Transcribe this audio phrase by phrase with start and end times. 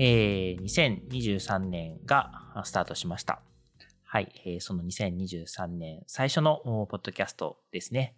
[0.00, 3.40] えー、2023年がスタートしました。
[4.04, 4.32] はい。
[4.46, 8.14] えー、その2023年最初のポッドキャストですね。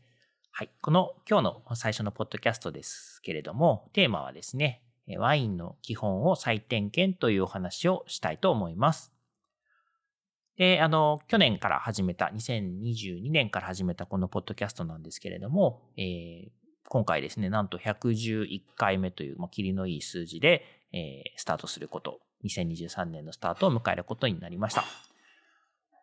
[0.51, 0.71] はい。
[0.83, 4.83] この今日の最初のポッドキャストですけれども、テーマはですね、
[5.17, 9.15] ワインの基本を再点検というお話をしたいと思います。
[10.59, 16.51] で、あの、去年から始めた、2022年から始めたこのポッドキャストなんですけれども、えー、
[16.91, 24.85] 今回ですね、なんと111回目という、まあ、霧のいい数字で、えー、スタートすること、2023年のスタートを迎えることになりました。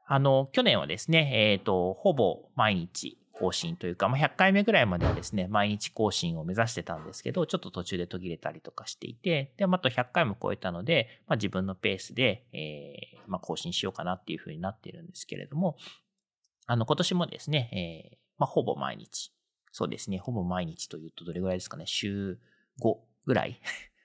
[0.07, 15.77] あの、去年はですね、えっ、ー、と、ほぼ毎日更新というか、まあ、100回目ぐらいまではですね、毎日更新を目指してたんですけど、ちょっと途中で途切れたりとかしていて、で、あと100回も超えたので、まあ、自分のペースで、えー、まあ、更新しようかなっていうふうになっているんですけれども、
[16.65, 19.33] あの、今年もですね、えー、まあ、ほぼ毎日、
[19.71, 22.39] そうですね、ほぼ毎日というとどれぐらいですかね、週
[22.81, 23.59] 5ぐらい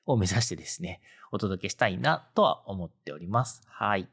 [0.07, 1.01] を目指してですね、
[1.31, 3.63] お届けしたいなとは思っております。
[3.67, 4.09] はい。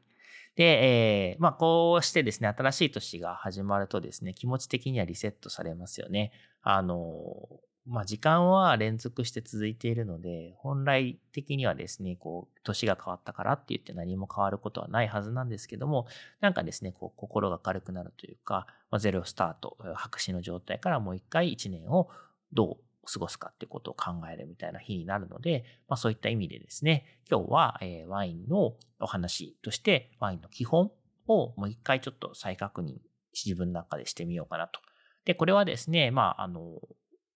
[0.56, 6.32] で、えー、まあ、こうしてですね、新しい年が始まるとですね、気持ち的にはリセットされますよね。
[6.62, 7.48] あの、
[7.86, 16.06] まあ、時間は連続して続いているので、本来的にはですね、こう、年が変わったからって言って何も変わることはないはずなんですけども、
[16.40, 22.10] なんかですね、こう、心が軽くなるというか、まあ、ゼロスタート、白紙の状態からもう一回一年を
[22.52, 30.90] どう過ごすかってことを考えるみたいな日になるので、まあそういった意味でですね、今日は、え、ワインのお話としてワインの基本
[31.26, 32.98] をもう一回ちょっと再確認
[33.34, 34.80] 自分の中でしてみようかなと。
[35.24, 36.80] で、これはですね、まああの、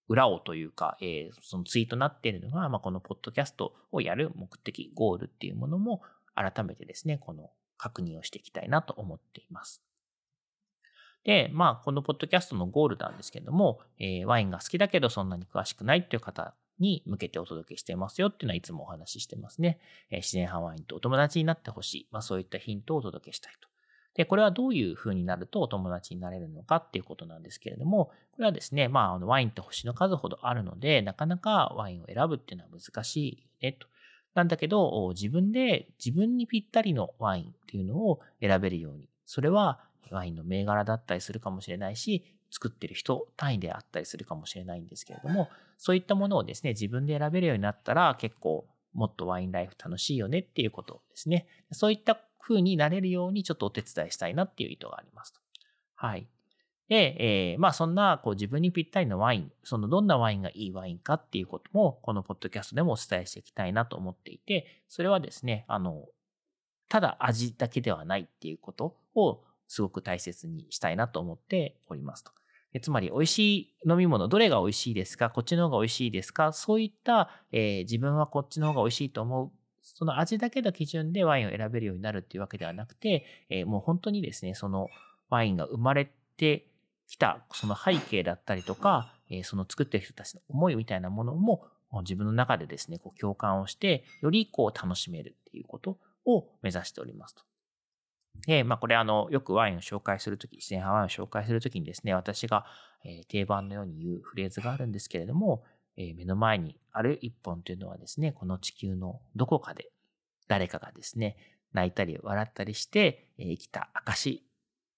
[0.09, 6.03] 裏をというか、えー、そのツイートになっているのが、まあこのポッドキャストをやる目的、ゴールっていうものも
[6.35, 9.83] 改めてですね、この確認をしていきたいなと思っています。
[11.25, 19.79] で、まあ、このポッドキャストのゴールなんですけども、えー、ワインが好きだけどそんなに詳しくないっていう方に向けてお届けしてますよっていうのはいつもお話ししてますね。
[20.11, 22.09] えー、自然派ワインとお友達になってほしい。
[22.11, 23.69] まあ、そういったヒントをお届けしたいと。
[24.15, 33.89] で、これはどういう風になるとお友達になれるのかっていうことなんですけれども、これはですね、まあ、あのワインって星の数ほどあるので、なかなかワインを選ぶっていうのは難しいよね、と。
[34.35, 39.09] なんだけど、自分で自分にぴったりのワインっていうのを選べるように。
[39.27, 39.81] それは
[40.11, 51.47] ワインの銘柄だったりするかもしれないし、作ってる人単位であったりするかもしれないんですけれども、そういったものをですね、自分で選べるようになったら結構もっとワインライフ楽しいよねっていうことですね。
[51.73, 55.41] そういった風になれるようにちょっとお手伝いしたいなっていう意図がありますと。
[55.97, 56.29] はい。
[56.89, 66.05] で、えー、まあそんなこう自分にぴったりのワイン、そのどんなワインがいいワインかっていうことも、このポッドキャストでもお伝えしていきたいなと思っていて、それはですね、あの、
[66.89, 72.33] ただ味だけではないっていうことをすごく大切にしたいなと思っておりますと。
[72.83, 75.31] つまり、美味しい飲み物、どれが美味しいですか？
[75.31, 76.53] こっちの方が美味しいですか？
[76.53, 79.53] そういった、えー、自分はこっちの方が美味しいと思う。
[79.81, 84.89] その味だけの基準でワインを選べるようになるっていうわけではなくて、えー、もう本当にですね、その
[85.29, 86.67] ワインが生まれて
[87.07, 91.69] きた、その背景だったりとか、えー、その作ってる人たちの思いみたいなものも
[92.01, 97.43] 自分の中でですね、こう共感をして、よりこう楽しめるっていうことを目指しておりますと。
[98.47, 102.67] で、まあこれあの、よくワインを紹介するとき、自然派ワインを紹介するときにですね、私が、
[103.05, 105.65] えー、定番のように言うフレーズがあるんですけれども、
[105.97, 109.91] えー、目の前にある一本というのはですね、この地球のどこかで
[110.49, 111.37] 誰かがですね、
[111.73, 114.45] 泣いたり笑ったりして、えー、生きた証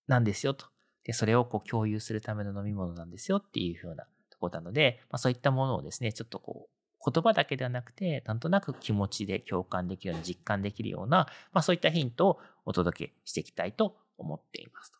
[0.08, 0.66] なんですよと。
[1.04, 6.75] で、それをこう共有するための飲み物なんですよっていうふうなところなので、まあそういったものをですね、ちょっとこう、
[7.06, 14.92] 言葉だけではなくて、なんとなく気持ちで共感できるような、実感できるような、まあそういったヒントをお届けしていきたいと思っています。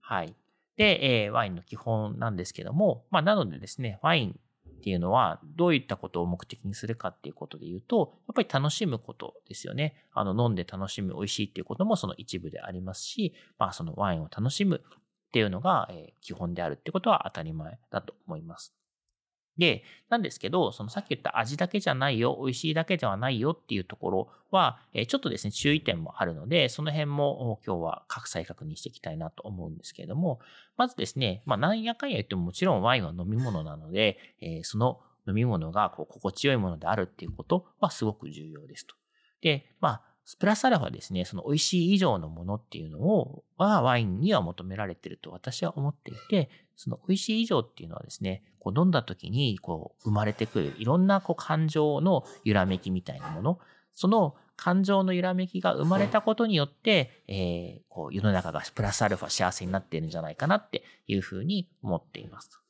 [0.00, 0.34] はい。
[0.76, 4.38] で、えー、ワインの基本なんですけども、まあなのでですね、ワイン
[4.68, 9.96] っていうのはどういったことを目的にするかっていうことで言うと、やっぱり楽しむことですよね。
[10.12, 18.74] あの、飲んで楽しむ、美味しいっていうこともその一部でありますし、まあそのワインを楽しむっていうのが、えー、基本であるってことは当たり前だと思います。
[19.58, 30.40] で、なんですけど、そのさっき言った味だけじゃないよ、美味しいだけではないよっていうところは、えちょっとですね、注意点もあるので、その辺も今日は各再確認していきたいなと思うんですけれども、
[30.76, 38.94] まずですね、まあ、なんやかんや言ってももちろんワインは飲み物なので、えその飲み物がこう心地よいものであるっていうことはすごく重要ですと。
[39.40, 40.02] で、まあ、
[40.34, 53.58] プラスアルファですね、その美味しい以上のものっていうのを、はワインには求められていると私は思っていて、その美味しい以上っていうのはですね、こう飲んだ時にこう生まれてくるいろんなこう感情の揺らめきみたいなもの、
[53.94, 62.60] その感情の揺らめきが生まれたことによって、えー、こう世の中がプラスアルファ幸せになっているんじゃないかなっていうふうに思っています。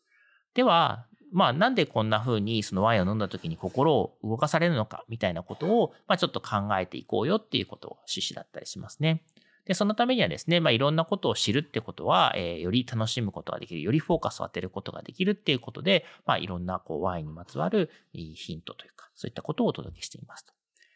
[0.54, 1.06] では、
[1.36, 9.22] まあなんでこんな風にそのワインを飲んだ時に心を動かされるのかみたいなことを、まあちょっと考えていこうよっていうことを趣旨だったりしますね。
[9.66, 20.54] で、そのためにはですね、まあいろんなことを知るってことは、えー、より楽しむことができる、よりフォーカスを当てることができるっていうことで、まあいろんなこうワインにまつわるヒントというか、そういったことをお届けしていますと。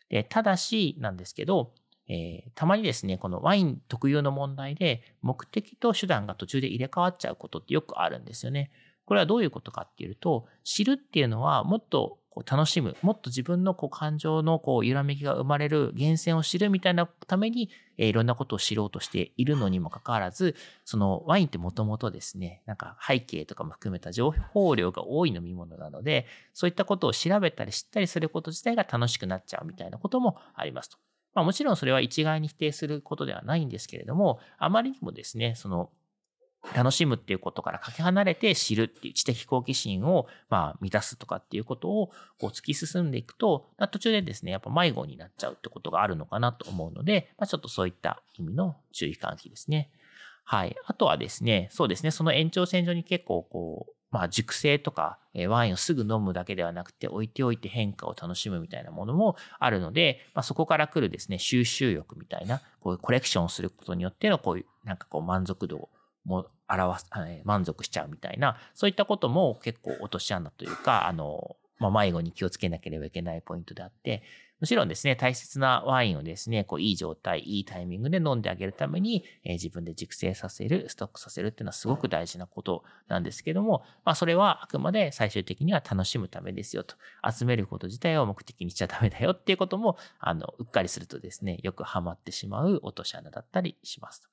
[0.08, 1.74] で、ただしなんですけど、
[2.08, 8.70] えー、たまにですね、このワイン特有の問題で目的と手段が途中で入れ替わっちゃうことってよくあるんですよね。
[9.10, 20.54] これはどういうことかっていうと、知るっていうのはもっとこう楽しむ、もっと自分のこう感情のこう揺らめきが生まれる源泉を知るみたいなために、えー、いろんなことを知ろうとしているのにもかかわらず、
[20.84, 30.98] そのワインってもともとですね、なんか背景とかも含めた情報量が多い飲み物なので、そういったことを調べたり知ったりすること自体が楽しくなっちゃうみたいなこともありますと。
[31.34, 35.90] まあもちろんそれは一概に否定することではないんですけれども、あまりにもですね、その
[36.74, 42.08] 楽しむっていうことからかけ離れて知るっていう知的好奇心をまあ満たすとかっていうことを
[42.38, 49.90] こう突き進んでいくと、途中でですね、やっぱ迷子になっちゃうってことがあるのかなと思うので、まあ、ちょっとそういった意味の注意喚起ですね。
[50.44, 50.76] はい。
[50.84, 55.18] あとはですね、そうですね、その延長線上に結構こう、まあ、熟成とか、
[55.48, 65.88] ワインをすぐ飲むだけではなくて、置いておいて変化を楽しむみたいなものもあるので、まあ、そこから来るですね、収集欲みたいな、こういうコレクションをすることによっての、こういう、なんかこう満足度
[66.24, 67.10] も表す、
[67.44, 74.22] 満足しちゃうみたいな、そういったことも結構落とし穴というか、あの、まあ、迷子に気をつけなければいけないポイントであって、
[74.60, 86.94] もちろんですね、大切なワインをですね、こういい状態、いいタイミングで飲んであげるために、えー、自分で熟成させる、ストックさせるっていうのはすごく大事なことなんですけども、まあそれはあくまで最終的には楽しむためですよと。
[87.28, 94.28] 集めること自体を目的にしちゃダメだよっていうことも、あの、うっかりするとですね、よくハマってしまう落とし穴だったりします。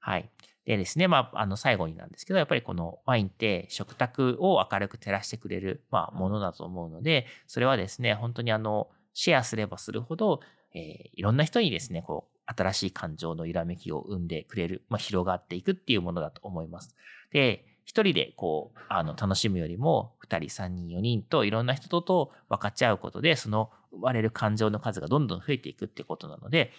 [0.00, 0.28] はい。
[0.66, 10.40] でですね、まあ、あの、最後になんですけど、やっぱりこのワインって食卓を明るく照らしてくれる、まあ、ものだと思うので、それはですね、本当にあの、シェアすればするほど、
[10.74, 16.94] えー、いろんな人にですね、こう、新しい感情の揺らめきを生んでくれる、まあ、広がっていくっていうものだと思います。
[17.32, 26.72] で、一人でこう、あの、楽しむよりも、二人、三人、四人といろんな人と分かち合うことで、その生まれる感情の数がどんどん増えていくってことなので、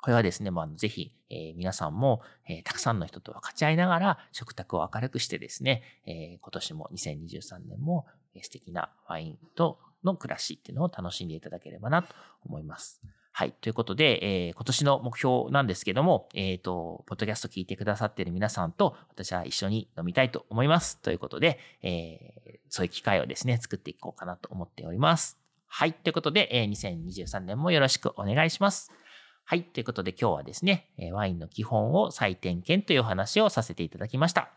[0.00, 12.14] これはですね、まあ、ぜひ、えー、皆さんも、えー、たくさんの人と分かち合いながら食卓を明るくしてですね、えー、今年も2023年も、えー、素敵なワインとの暮らしっていうのを楽しんでいただければなと
[12.46, 13.00] 思います。
[13.32, 13.52] はい。
[13.60, 20.98] ということで、えー、今年の目標なんですけども、えっ、ー、と、ポッドキャスト聞いてくださっている皆さんと、私は一緒に飲みたいと思います。
[20.98, 25.38] ということで、えー、そういう機会をですね、作っていこうかなと思っております。
[25.68, 25.92] はい。
[25.92, 28.90] ということで、えー、2023年もよろしくお願いします。
[29.50, 29.62] はい。
[29.62, 34.50] ということで今日はですね、ワインの基本を再点検というお話をさせていただきました。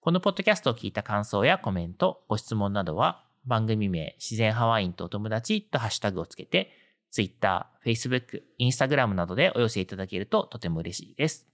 [0.00, 6.70] このポッドキャストを聞いた感想やコメント、ご質問などは番組名自然派ワインとお友達とハッシュタグをつけて
[7.10, 11.48] Twitter、Facebook、Instagram などでお寄せいただけるととても嬉しいです。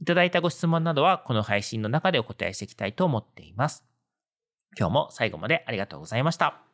[0.00, 3.84] いただいたご質問などはこの配信の中でお答えしていきたいと思っています。
[4.76, 6.67] 今日も最後までありがとうございました。